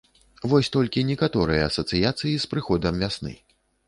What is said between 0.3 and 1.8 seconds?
Вось толькі некаторыя